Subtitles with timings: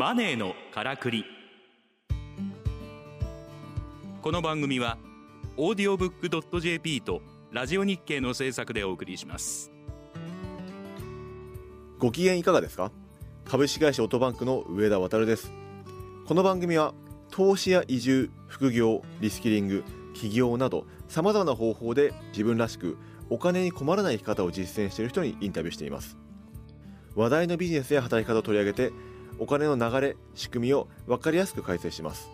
[0.00, 1.26] マネーのからくり。
[4.22, 4.96] この番組は
[5.58, 7.20] オーディオブックドット JP と
[7.52, 9.70] ラジオ日経の制作でお送りします。
[11.98, 12.90] ご機嫌いかがですか？
[13.44, 15.52] 株式会社オートバンクの上田渉です。
[16.26, 16.94] この番組は
[17.30, 22.96] 投資や移住副業リスキリング起業などさまざまな方法で自分らしく
[23.28, 26.16] お金に困らない生き方を実践している人にインタビューしています。
[27.14, 28.92] 話題のビジネスや働き方を取り上げて
[29.40, 32.30] お金の流れ仕組みを分かりやすく解説します。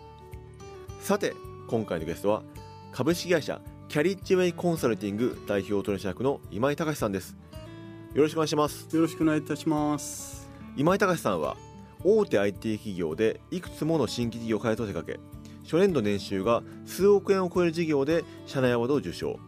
[0.99, 1.33] さて
[1.67, 2.43] 今回のゲストは
[2.91, 7.37] 株式会社キャリッジウェイコンサルティング代表取締役の今井隆さんです。
[8.13, 8.93] よろしくお願いします。
[8.93, 10.49] よろしくお願いいたします。
[10.75, 11.55] 今井隆さんは
[12.03, 15.19] 大手 IT 企業でいくつもの新規事業開発を手掛け
[15.63, 19.39] 初年度年収が数億円を超える事業で社内アワードを受賞。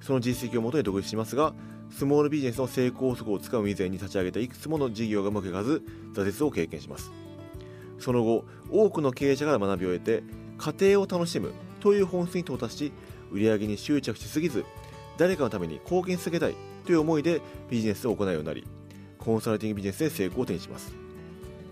[0.00, 1.54] その実績をもとに独立しますが
[1.96, 5.82] スモールビジネスの成功則をつかむ以前に立ち上げたいくつもの事業がうまくいかず
[6.12, 7.10] 挫折を経験します。
[7.98, 10.22] その後多くの経営者から学びを得て
[10.58, 12.92] 家庭を楽しむという本質に到達し
[13.32, 14.66] 売上に執着しすぎず
[15.16, 18.66] 誰かのために貢献し続けたいという思いでビジネスを行うようになり
[19.18, 20.94] コンサルティングビジネスで成功を手にします。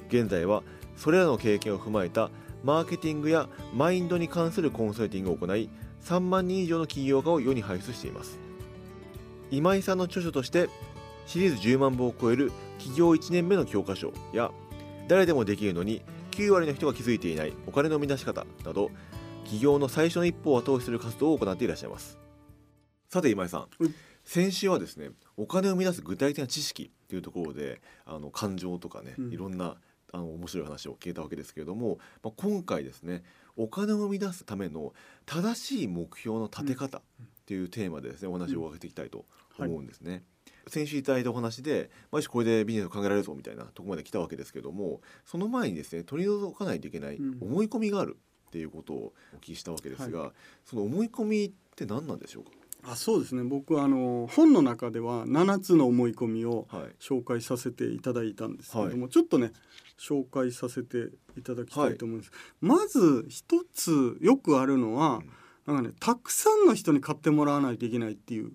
[0.09, 0.63] 現在は
[0.97, 2.31] それらの経験を踏まえた
[2.63, 5.69] マーケティングやマインドに関するコンサルティングを行い
[6.03, 8.44] 3万人以上の起業家を世に輩出しています。
[9.51, 10.69] 今井さんの著書として
[11.27, 14.51] シリーズ10万部を超える起業1年目の教科書や
[15.09, 18.91] 誰でもできるのに9割の人が気づいていないお金の生み出し方など
[19.45, 22.19] 起業の最初の一歩を後押しする活動を行っていらっしゃいます。
[23.09, 23.95] さて今井さん、うん。
[24.25, 29.33] 先週はですねお金を生み出す具体的な知識というところであの感情とかね、うん。
[29.33, 29.77] いろんな
[30.13, 33.25] あの面白い話を聞いたわけですけれども、まあ、今回ですね
[33.57, 34.95] お金を生み出すための
[35.27, 37.03] 正しい目標の立て方
[37.45, 39.27] っていうテーマでですねお話を伺っていきたいと
[39.59, 40.25] 思うんですね。
[40.67, 47.39] 先週いただいたお話で、まあ、よしこれでビジネスを考えられるぞみたいなところまで来たわけですけどもその前にですね取り除かないといけないうん。
[47.41, 48.17] 思い込みがある
[48.49, 50.33] っていうことをお聞きしたわけですが、
[50.65, 52.45] その思い込みって何なんでしょう
[52.87, 53.43] あそうですね。
[53.43, 56.87] 僕はあの本の中では7つの思い込みをかはい。
[57.01, 59.53] 紹介させていただいたんですけれども、ちょっとね
[59.99, 62.31] 紹介させていただきたいと思います、
[62.61, 65.23] まず一つよくあるのは、
[65.67, 68.53] なんかねたくさんの人に買ってもらわないといけないっていう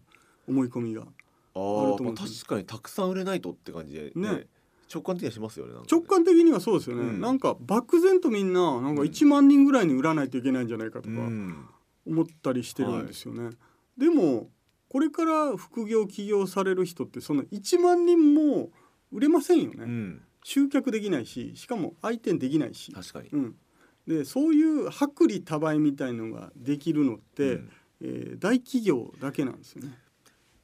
[0.47, 1.11] 思い込みがあある
[1.53, 4.31] と思うんです確かにたくさん売れないとって感じで、ね。
[4.31, 4.47] ね
[4.91, 5.79] 直感的にはしますよねね。
[5.89, 7.21] 直感的にはそうですよね、うん。
[7.21, 11.67] なんか漠然とみんななんか1万人ぐらいに売らないといけないんじゃないかとかうん。
[12.07, 13.51] 思ったりしてるんですよね、
[13.95, 14.49] でも
[14.87, 18.69] これから副業起業される人ってその1万人も
[19.11, 20.21] 売れませんよね、うん。
[20.43, 23.55] 集客できないししかも相手にできないし、確かに、うん、
[24.09, 27.69] でそういう薄利多売みたいのができるのって、うん。
[28.01, 29.95] えー大企業だけなんですよね。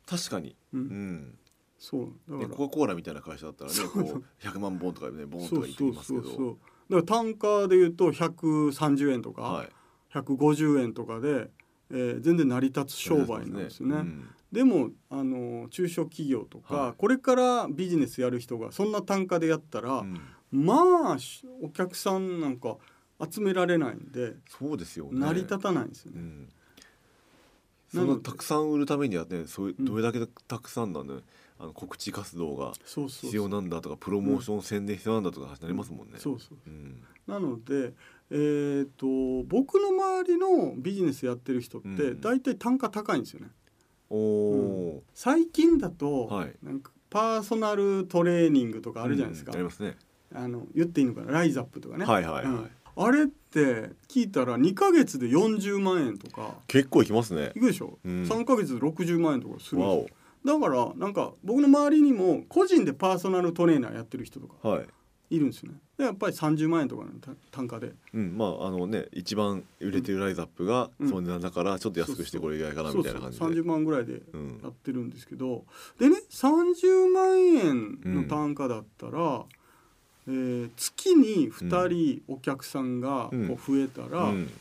[0.07, 0.83] 確かに、ううん。
[0.85, 1.37] ん
[1.77, 2.09] そう。
[2.27, 6.23] だね、から、コカ・コーラみたいな会社だったらねこう100万本とかねボンとか言ってますけど。
[6.23, 6.57] そうそう
[6.89, 9.69] だから単価で言うと130円とか、はい。
[10.13, 11.51] 150円とかで、
[11.91, 13.95] えー全然成り立つ商売なんですよね。
[13.97, 14.29] うん。
[14.51, 16.93] でもあの中小企業とか、はい。
[16.97, 20.19] これからビジネスやる人がそんな単価でやったら、うん。
[20.51, 22.77] まあしお客さんなんか
[23.31, 25.19] 集められないんでそうですよね。
[25.19, 26.19] 成り立たないんですよね。
[26.19, 26.49] うん。
[27.93, 29.85] そのたくさん売るためにはねそういううん。
[29.85, 31.21] どれだけたくさんのね、
[31.57, 36.15] あの告知活動がそうそう必要なんだとかプロモーション、宣伝必要なんだとか話になりますもんね。
[36.17, 36.69] そうそうう。
[36.69, 37.01] ん。
[37.25, 37.93] なので、
[38.31, 42.21] えー、と僕の周りのビジネスやってる人ってうん。
[42.21, 43.47] 大体単価高いんですよね。
[44.09, 46.53] おお最近だと、はい。
[46.61, 49.55] なんかパーソナルトレーニングとかあるじゃないですか、うん。
[49.55, 49.95] ありますね。
[50.33, 51.31] あの言っていいのかな？
[51.31, 52.45] ライズアップとかね、はいはいはい。
[52.45, 56.55] うんあれって聞いたら2ヶ月で40万円とか。
[56.67, 57.51] 結構いきますね。
[57.55, 57.59] い。
[57.59, 58.23] くでしょ、うん。
[58.23, 59.81] 3ヶ月で60万円とかする
[60.45, 64.85] だからなんか僕の周りにも個人でパーソナルトレーナーやってる人とかい。
[65.31, 65.79] いるんですよね。
[65.97, 67.93] でやっぱり30万円とかの単単価で。
[68.13, 71.09] うん、まああのね一番売れてるライズアップが、うん。
[71.09, 73.43] そんなだからちょっと安くしてこれぐらいかなみたいな感じで。
[73.43, 74.59] そうそう30万ぐらいでうん。
[74.63, 75.65] やってるんですけど、
[75.99, 79.45] でね30万円の単価だったら、
[80.27, 84.51] えー月に2人お客さんがこう増えたら、うん。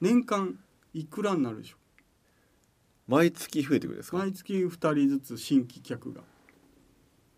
[0.00, 0.58] 年間
[0.94, 1.76] いくらになるでしょ
[3.06, 4.16] 毎月増えてくるんですか？
[4.16, 6.22] う毎月2人ずつ新規客が。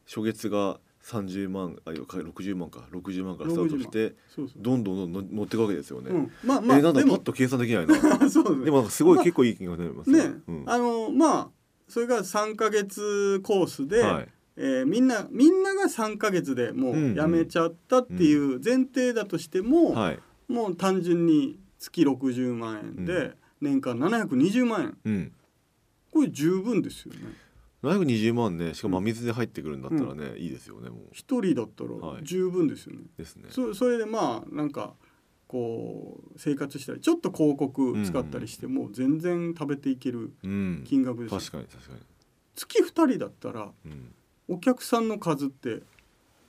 [0.06, 2.88] 初月が30万あいや60万か。
[2.90, 6.10] 60万からスタートしてそうそう、どんどんどん乗っていくわけですよね。
[6.10, 7.94] うん、まあまあえなんだパッと計算できないな。
[8.30, 8.56] そうです。
[8.56, 10.64] ねでもすごい結構いい金額になりますね、うん。
[10.66, 11.50] あのまあ
[11.88, 14.28] それが3ヶ月コースで、はい。
[14.56, 20.18] えーみんなみんなが3ヶ月でもう辞めちゃったっていう前提だとしても、はい。
[20.48, 24.96] もう単純に月60万円で年間720万円。
[25.04, 25.32] うん。
[26.12, 27.20] これ十分ですよね。
[27.82, 30.98] 720万ねしかも真水で入ってくるんだったらね、いいですよねもう。
[31.12, 32.24] 一人だったらはい。
[32.24, 33.02] 十分ですよね。
[33.18, 33.46] ですね。
[33.50, 34.94] そそれでまあなんか
[35.48, 40.84] こう生活したりちょっと広告使ったりしても全然食べていけるうん。
[40.86, 42.00] 金額ですよ、確かに確かに。
[42.54, 44.14] 月2人だったらうん
[44.48, 45.82] お客さんの数って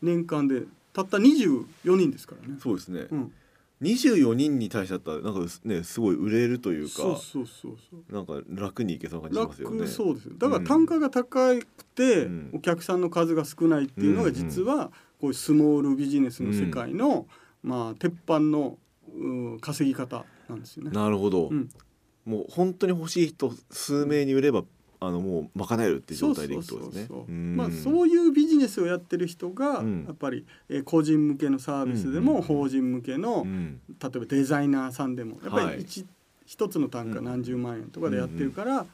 [0.01, 0.63] 年間で
[0.93, 1.65] たった24
[1.97, 2.57] 人ですからね。
[2.61, 3.33] そうですね、うん、
[3.81, 8.13] 24人に対してだったらなんかねすごい売れるというかそうそうそうそう。
[8.13, 9.79] なんか楽にいけそうな感じしますよね。
[9.79, 10.33] 楽そうですよ。
[10.37, 11.65] だから単価が高く
[11.95, 12.49] て、うん。
[12.53, 17.27] お客さんの数が少ないっていうのが実はこういうスモールビジネスの世界の、
[17.63, 18.77] まあ鉄板の
[19.13, 20.91] うん稼ぎ方なんですよね。
[20.91, 21.69] なるほど、うん。
[22.25, 24.63] もう本当に欲しい人数名に売れば
[25.07, 27.25] あのもう賄えるっていう状態でいくとですね。
[27.55, 30.05] まあそういうビジネスをやってる人がうん。
[30.05, 32.25] やっぱりえー個人向けのサービスでうん。
[32.25, 33.81] も法人向けのうん。
[34.01, 35.77] 例えばデザイナーさんでもやっぱはい。
[35.77, 36.05] り一
[36.45, 37.25] 一つの単価うん。
[37.25, 38.85] 何十万円とかでやってるから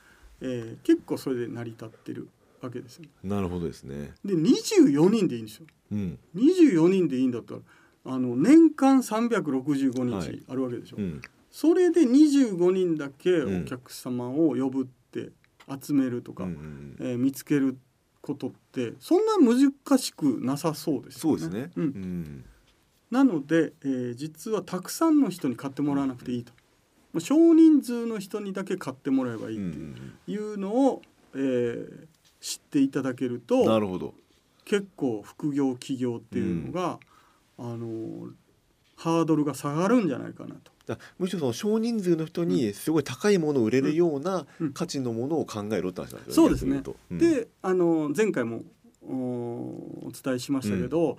[0.42, 2.28] えー結構それで成り立ってる
[2.62, 3.06] わけですよ。
[3.24, 4.14] なるほどですね。
[4.24, 5.66] で24人でいいんですよ。
[5.92, 6.20] うん。
[6.36, 7.60] 24人でいいんだったら
[8.04, 10.32] あの年間365はい。
[10.32, 11.22] 日あるわけでしょ、うん。
[11.52, 15.30] それで25人だけうんお客様を呼ぶって
[15.82, 17.78] 集めるとか、うんうんえー見つける
[18.22, 21.40] ことってそんな難しくなさそうですよね。
[21.40, 21.72] そうですね。
[21.76, 21.88] う、うん。
[21.88, 22.46] ん
[23.10, 26.54] なので、えー実はたくさんの人に買ってもらわなくていいと、
[27.14, 31.02] まあ少人数の人にだけ買ってもらえばいいっていうのを、
[31.36, 32.08] えー
[32.40, 34.16] 知っていただけるなとるほど。
[34.66, 37.00] 結構副業起業っていうのが、
[37.60, 38.32] あのー
[39.02, 40.72] ハードルが下がるんじゃないかなと。
[40.86, 44.74] だむしろその少人数の人にすごい高いものを売れるようなうん。
[44.74, 46.84] 価値のものを考えろって話なんですよそうですね。
[47.12, 48.62] であの前回も
[49.04, 51.18] おお伝えしましたけど、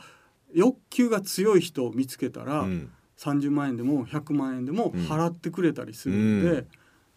[0.54, 2.90] 欲求が強い人を見つけたら、うん。
[3.18, 5.00] 30万円でも100万円でもうん。
[5.06, 6.66] 払ってくれたりするんで,、うん。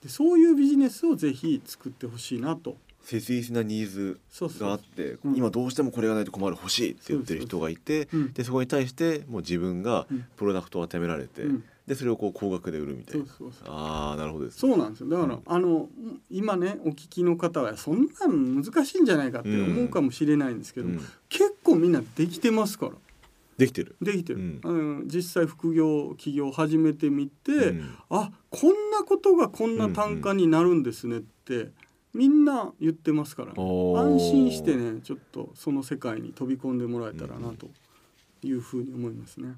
[0.01, 2.77] でそういうビジネスをぜひ作ってほしいなと。
[3.05, 4.19] 切実なニーズ
[4.59, 5.35] があってうん。
[5.35, 8.33] 今どうしてもこれがないと困る欲しいって言ってる人がいてうん。
[8.33, 10.25] でそこに対してもう自分がうん。
[10.35, 11.63] プロダクトを当てめられてうん。
[11.87, 13.27] でそれをこう高額で売るみたそいうな
[13.67, 15.09] ああなるほどですそうなんですよ。
[15.09, 15.41] だから、うん。
[15.45, 15.87] あの
[16.31, 21.01] 今ねお聞きの方はそんなん難しいんじゃないかって思うかもしれないんですけど、うん。
[21.29, 22.93] 結構みんなできてますから。
[23.57, 23.95] できてる。
[24.01, 25.07] できてる、うん。
[25.07, 27.95] 実際副業起業始めてみて、うん。
[28.09, 31.69] あこんなことがこんな単価になるんですねって、
[32.15, 37.67] みんな言ってますから、ね、安心してねちょっとその世界に飛び込んでもらえたらなと
[38.41, 39.55] いうふうに思いますね。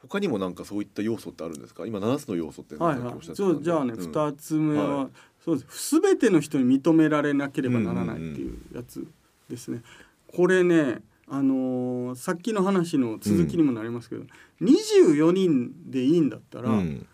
[0.00, 1.84] 他にもなんかそういった要素ってあるんですか？
[1.84, 3.14] 今7つの要素ってはいはい。
[3.34, 4.12] じゃあね、うん。
[4.12, 5.08] 2つ目は、は
[5.44, 6.00] そうです。
[6.00, 9.04] 全ての人に認められなければならないっていうやつ
[9.48, 9.82] ですね。
[10.28, 14.24] これねあのーさっきの話の続きにもなりますけど、
[14.62, 17.06] 24人でいいんだったら、うん。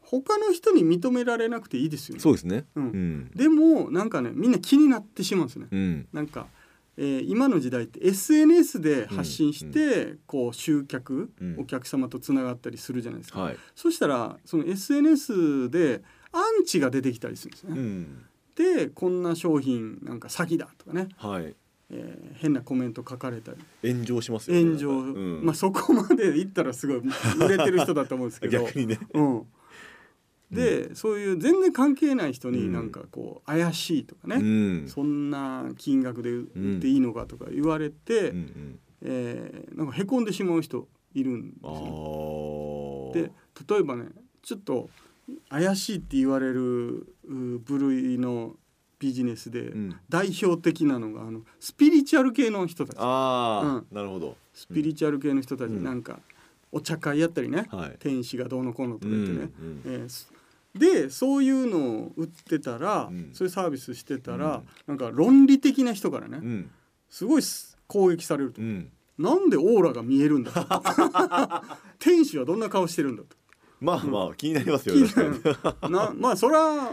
[0.00, 2.20] 他の人に認められなくていいですよね。
[2.22, 2.64] そうですね。
[2.74, 2.84] うん。
[2.84, 3.30] うん。
[3.34, 5.66] でもなんかねみんな気になってしまうんですね。
[5.70, 6.08] うん。
[6.12, 6.46] なんか、
[6.96, 11.60] えー今の時代って SNS で発信して、こう集客、うん。
[11.60, 13.40] お客様とつながったりするじゃないですか。
[13.40, 13.56] はい。
[13.74, 17.78] そしたらその SNS でアンチが出てきたりするんですね。
[17.78, 18.24] うん。
[18.56, 21.54] でこんな商品なんか詐欺だとかね、はい
[21.90, 23.52] えー変なコメント書かれた
[23.82, 23.92] り。
[23.92, 24.62] 炎上しますよね。
[24.64, 25.44] 炎上、うん。
[25.44, 28.64] まあそこまでいったらすごい売れてる人だと思うんですけど。
[28.64, 28.98] 逆にね。
[29.14, 29.42] うん、
[30.50, 32.54] で、そういう全然関係ない人うん。
[32.54, 34.88] になんかこう怪しいとかね、うん。
[34.88, 38.78] そんな金額で売っていいのかとか言われて、うんうん。
[39.02, 43.12] えーなんかへこんでしまう人いるんですあよ。
[43.14, 43.14] ー。
[43.14, 43.32] で
[43.68, 44.06] 例えばね
[44.42, 44.88] ちょっと
[45.48, 48.54] 怪しいって言われるう部類の
[48.98, 49.96] ビジネスでうん。
[50.08, 52.96] 代表的なのがあのスピリチュアル系の人たち。
[52.98, 54.36] ああなるほど。
[54.52, 55.68] スピリチュアル系の人たち。
[55.68, 55.84] うん。
[55.84, 56.20] なんか
[56.72, 57.96] お茶会やったりね、はい。
[57.98, 60.32] 天使がどうのこうのとか言ってね、うんうんえーす
[60.74, 63.30] でそういうのを売ってたら、うん。
[63.32, 64.64] そういうサービスしてたら、うん。
[64.86, 66.70] なんか論理的な人からね、うん。
[67.08, 68.90] すごいす攻撃されると、うん。
[69.18, 71.62] なんでオーラが見えるんだと。
[71.98, 73.36] 天使はどんな顔してるんだと。
[73.80, 75.08] まあまあ気になりますよ気ね
[75.88, 76.92] なまあそれは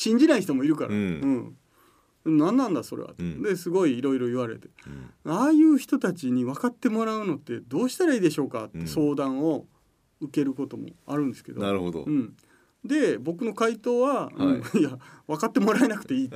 [0.00, 1.56] 信じない人もいるから、うん。
[2.24, 3.42] うん、何なんだそれは、うん。
[3.42, 4.68] ですごいいろいろ言われて。
[5.26, 5.30] うん。
[5.30, 8.80] ああいう人たちに分かってもらうのってどうしたらいいでしょうかっうん。
[8.80, 9.66] て相談を
[10.22, 12.04] 受けることもあるんですけど、なるほど。
[12.04, 12.34] うん、
[12.82, 14.82] で僕の回答は、うん、はい。
[14.82, 16.30] や分かってもらえなくていい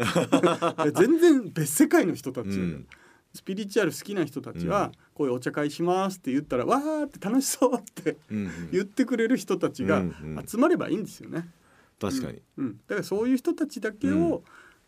[0.95, 2.87] 全然別世界の人たち、うん。
[3.33, 4.69] スピリチュアル好きな人たちうん。
[4.69, 8.51] は、こういうお茶会しますって言ったらわーって楽しそうってうん。
[8.73, 10.47] 言ってくれる人たちがうんうん。
[10.47, 11.49] 集まればいいんですよね。
[12.01, 12.43] 確かに。
[12.59, 14.43] うん、だからそういう人たちだけを、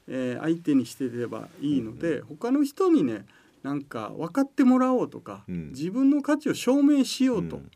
[0.08, 3.26] えー相手にしてればいいので、他の人にね
[3.64, 5.68] なんか分かってもらおうとか、うん。
[5.70, 7.70] 自分の価値を証明しようとうん。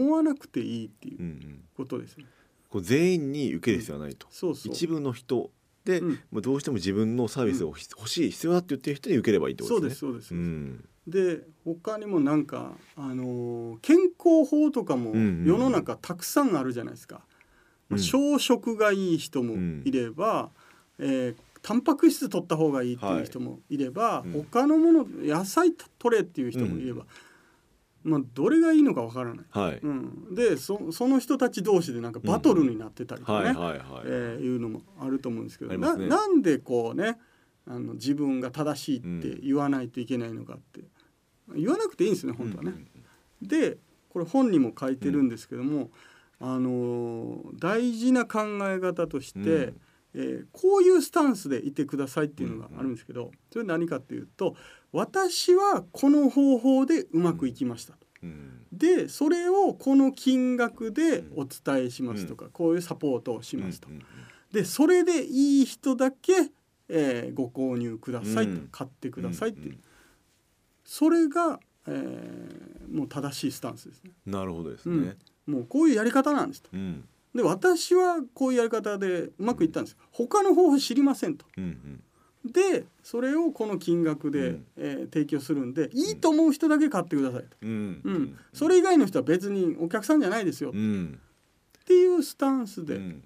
[0.00, 1.60] 思わなくていいっていうんううん。
[1.76, 2.24] ことですね。
[2.68, 4.72] こう全員に受ける必要はないと、そうそう。
[4.72, 5.50] 一部の人
[5.84, 6.10] で、うん。
[6.32, 10.34] もうどうしても自分のサービスを欲しい必要だって言ってる人に受ければいいってこそうとでですすそうです。
[10.34, 10.78] ね。
[11.06, 15.44] で他にもなんかあのー健康法とかもうんうん。
[15.46, 17.20] 世の中たくさんあるじゃないですか。
[17.88, 17.98] まあうん。
[18.02, 20.50] 小食がいい人もいれば、
[20.98, 24.32] えータンパク質取った方がいいっていう人もいれば、うん。
[24.32, 27.04] 他のもの野菜取れっていう人もいれば、
[28.04, 29.46] まあどれがいいのかわからない。
[29.50, 36.08] はい、うん、でそその人たち同士でなんかバトルになってたりとかね、はいうのもあると思うんですけどね。
[36.08, 37.18] なんでこうね
[37.66, 40.80] あの自分が正しいって言わないといけないのかって、
[41.54, 42.72] 言わなくていいんですね本当はね。
[43.42, 43.78] で
[44.08, 45.90] これ本にも書いてるんですけども、
[46.40, 49.80] あのー大事な考え方として、うん。
[50.14, 54.56] えーこういうスタンスでいてくださいっていうのがあるんですけど、それ何かっていうと
[54.92, 58.06] 私はこの方法でうまくいきましたと。
[58.22, 58.66] うん。
[58.72, 63.88] でそれをこの金額でお伝えしますとか、こういうサポートをしますと。
[63.88, 64.02] うんうん
[64.50, 66.32] でそれでいい人だけ、
[66.88, 68.68] えーご購入くださいと、うん。
[68.72, 69.80] 買ってくださいっていう、うん
[70.84, 74.12] それが、えーもう正しいスタンスですね。
[74.24, 75.18] なるほどですね。
[75.48, 76.70] もうこういうやり方なんですと。
[76.72, 77.04] うん。
[77.34, 81.46] で私はこういうやり方でうまくいったんです他の方法知りませんと。
[81.56, 82.52] うんうん。
[82.52, 84.66] でそれをこの金額で、うん。
[84.76, 87.56] えー提供するんでいいと思う人だけ買ってくださいと。
[87.62, 88.00] うん。
[88.04, 90.70] うん、それ以外の人は別にお客さんじゃないですよ。
[90.70, 91.18] っうん。
[91.86, 93.24] ていうスタンスで、うん。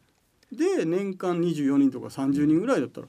[0.52, 3.06] で年間24人とか30人ぐらいだったら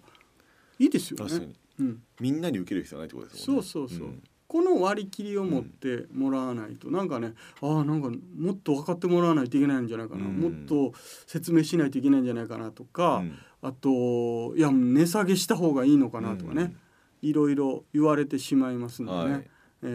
[0.79, 1.49] いいですよね。
[1.79, 3.63] うん、みんなに受ける必要はないってことですもんね。
[3.63, 10.37] そうそうそう、んこの割り切りを持ってもらわないと、なんかねああなんかもっと分かってもらわないといけないんじゃないかな、うん。
[10.37, 10.93] もっと
[11.25, 13.39] 説明しないといけないんじゃないかなとか、うん。
[13.63, 16.75] あといや値下げした方がいいのかなとかね、
[17.23, 19.47] いろいろ言われてしまいますのでね、はい。
[19.85, 19.87] え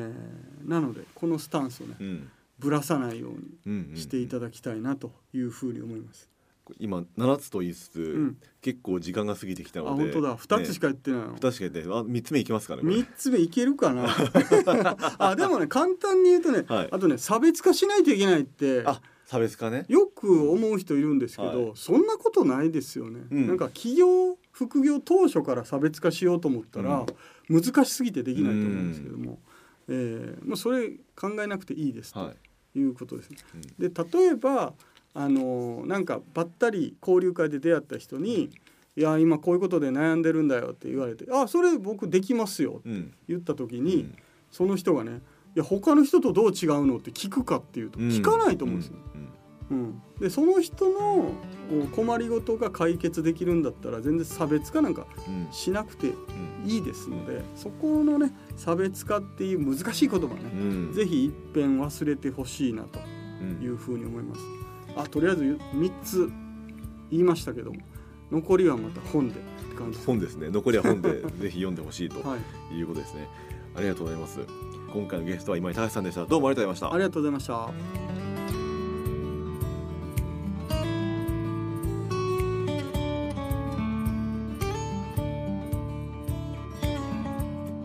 [0.66, 2.28] ーなのでこのスタンスをねうん。
[2.58, 3.96] ぶらさないようにうんうん。
[3.96, 6.28] していただきたいなというふうに思います。
[6.78, 8.36] 今7つと言いつつ、ん。
[8.60, 10.04] 結構時間が過ぎてきたあので。
[10.04, 10.36] 本当だ。
[10.36, 11.36] 2つしか言ってないの。
[11.36, 11.98] 2つしか言ってない。
[11.98, 12.96] あ3つ目いきますかねこれ。
[12.96, 14.08] 3つ目いけるかな。
[15.18, 16.88] あでもね簡単に言うとね、はい。
[16.90, 19.84] あとね差別化しないといけないってあ差別化ね。
[19.88, 21.72] よく思う人いるんですけど、はい。
[21.74, 23.46] そんなことないですよね、うん。
[23.46, 27.04] なんか企業副業当初から差別化しようと思ったら、
[27.48, 29.38] 難しすぎてできないと思うんですけども、
[29.88, 32.32] えーまあ、それ考えなくていいですは
[32.72, 33.38] ということですね。
[33.78, 34.74] い、で例えば
[35.14, 38.50] あのなんかばったり交流会で出会った人に
[38.96, 44.14] 「いや今こういうことで悩んでるんだよ」って言われて「あそれ僕できますよ」って言った時に、うん。
[44.50, 45.20] その人がね
[45.54, 48.96] 「いや他の人とどう違うの?」って聞くかっていうと聞かないと思うんですよ。
[49.70, 49.76] うん。
[49.76, 49.84] うん。
[49.84, 51.32] うん、でその人の
[51.94, 55.52] 困りごとが解決できるんだったら全然差別化なんかうん。
[55.52, 56.70] しなくてうん。
[56.70, 60.92] いいですのでそこのね差別化っていう難しい言葉ね、うん。
[60.94, 63.00] ぜひ一遍忘れてほしいなと
[63.42, 64.40] うんいうふうに思います。
[64.98, 66.30] あとりあえず3つ
[67.10, 67.78] 言いましたけども
[68.32, 69.98] 残りはまた本でって感じ。
[70.04, 70.50] 本ですね。
[70.50, 72.36] 残りは本で ぜひ読んでほしいとは
[72.70, 73.26] い、いうことですね。
[73.74, 74.40] ありがとうございます。
[74.92, 76.26] 今回のゲストは今井隆さんでした。
[76.26, 76.94] どうもありがとうございました。
[76.94, 77.70] ありがとうございました。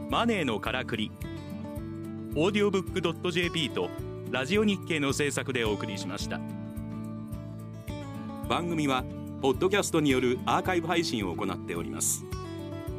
[0.09, 1.11] マネーのからくり。
[2.35, 3.89] オーディオブックドット JP と
[4.31, 6.39] ラジオ日経の制作でお送りしました
[8.53, 9.03] 番組は
[9.41, 12.23] ポッドキャストによるアーカイブ配信を行っております。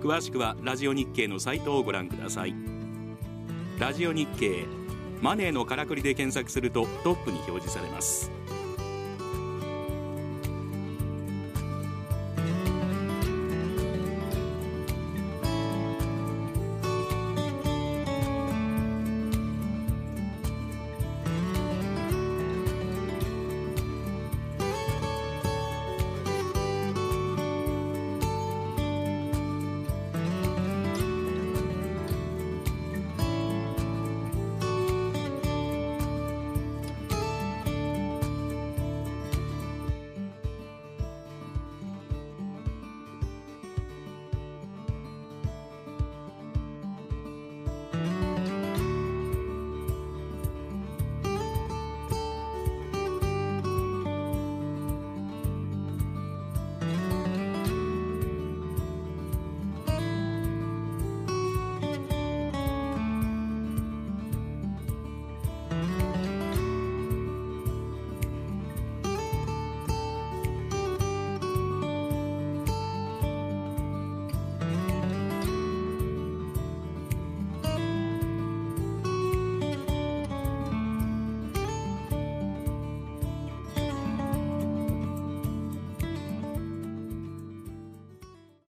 [0.02, 2.56] 詳しくはラジオ日経のサイトをご覧ください。
[3.78, 4.64] ラジオ日経
[5.22, 8.32] マネーのからくりで検索するとトップに表示されます。